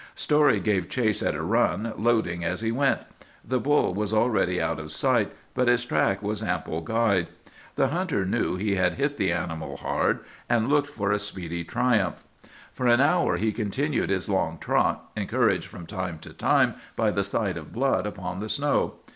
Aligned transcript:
"Story 0.15 0.59
gave 0.59 0.89
chase 0.89 1.21
at 1.21 1.35
a 1.35 1.43
run, 1.43 1.93
loading 1.95 2.43
as 2.43 2.61
he 2.61 2.71
went. 2.71 3.01
The 3.45 3.59
bull 3.59 3.93
was 3.93 4.11
already 4.11 4.59
out 4.59 4.79
of 4.79 4.91
sight, 4.91 5.31
but 5.53 5.67
his 5.67 5.85
track 5.85 6.23
was 6.23 6.41
ample 6.41 6.81
guide. 6.81 7.27
The 7.75 7.89
hunter 7.89 8.25
knew 8.25 8.55
he 8.55 8.73
had 8.77 8.95
hit 8.95 9.17
the 9.17 9.31
animal 9.31 9.77
hard, 9.77 10.21
and 10.49 10.69
looked 10.69 10.89
for 10.89 11.11
a 11.11 11.19
speedy 11.19 11.63
triumph. 11.63 12.23
"For 12.73 12.87
an 12.87 12.99
hour 12.99 13.37
he 13.37 13.51
continued 13.51 14.09
his 14.09 14.27
long 14.27 14.57
trot, 14.57 15.07
encouraged 15.15 15.67
from 15.67 15.85
time 15.85 16.17
to 16.21 16.33
time 16.33 16.73
by 16.95 17.11
the 17.11 17.23
sight 17.23 17.55
of 17.55 17.71
blood 17.71 18.07
upon 18.07 18.39
the 18.39 18.49
snow. 18.49 18.95